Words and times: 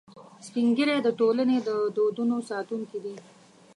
سپین 0.45 0.67
ږیری 0.77 0.97
د 1.03 1.09
ټولنې 1.19 1.57
د 1.67 1.69
دودونو 1.95 2.35
ساتونکي 2.49 2.99
دي 3.03 3.15